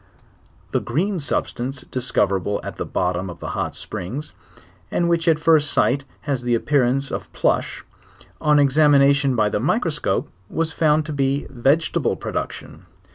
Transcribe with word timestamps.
The 0.71 0.79
green 0.79 1.19
substance 1.19 1.81
discoverable 1.83 2.59
at 2.63 2.77
the 2.77 2.87
bottom 2.87 3.29
of 3.29 3.39
the 3.39 3.49
hot 3.49 3.75
springs, 3.75 4.33
and 4.89 5.07
which 5.07 5.27
at 5.27 5.37
firs 5.37 5.63
t 5.65 5.73
sight 5.73 6.05
has 6.21 6.41
the 6.41 6.55
appearance 6.55 7.11
of 7.11 7.31
plush, 7.33 7.85
on 8.41 8.57
examination 8.57 9.35
by 9.35 9.49
the. 9.49 9.59
microscope, 9.59 10.27
was 10.49 10.73
found 10.73 11.05
to 11.05 11.13
be 11.13 11.43
a 11.45 11.49
vegeta 11.49 12.01
ble 12.01 12.15
production. 12.15 12.87